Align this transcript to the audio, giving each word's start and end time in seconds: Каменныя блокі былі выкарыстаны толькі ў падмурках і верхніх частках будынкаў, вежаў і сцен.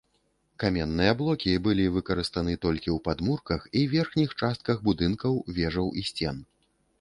Каменныя 0.61 1.11
блокі 1.19 1.51
былі 1.67 1.85
выкарыстаны 1.97 2.55
толькі 2.65 2.89
ў 2.95 3.03
падмурках 3.09 3.69
і 3.83 3.85
верхніх 3.93 4.35
частках 4.41 4.83
будынкаў, 4.89 5.39
вежаў 5.61 5.87
і 6.03 6.09
сцен. 6.11 6.43